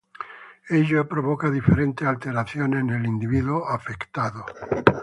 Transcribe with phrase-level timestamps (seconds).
[0.67, 4.43] Ello provoca diferentes alteraciones en el individuo afectado.